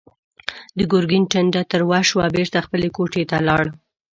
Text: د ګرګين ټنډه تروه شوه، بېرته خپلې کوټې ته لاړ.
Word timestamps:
د 0.77 0.79
ګرګين 0.91 1.23
ټنډه 1.31 1.61
تروه 1.71 1.99
شوه، 2.09 2.25
بېرته 2.35 2.59
خپلې 2.65 2.87
کوټې 2.95 3.23
ته 3.31 3.37
لاړ. 3.47 3.63